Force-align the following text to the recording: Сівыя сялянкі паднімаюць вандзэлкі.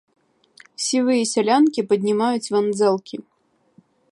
Сівыя 0.85 1.23
сялянкі 1.33 1.85
паднімаюць 1.91 2.51
вандзэлкі. 2.57 3.17